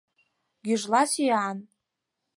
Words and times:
«Гӱжла 0.65 1.03
сӱан. 1.11 1.57